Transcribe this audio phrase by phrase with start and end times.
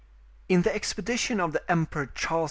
[0.49, 2.39] In the expedition of the Emperor Charles V.